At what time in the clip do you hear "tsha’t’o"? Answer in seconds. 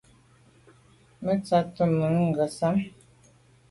1.43-1.83